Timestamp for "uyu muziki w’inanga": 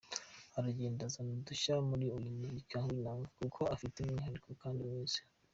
2.17-3.27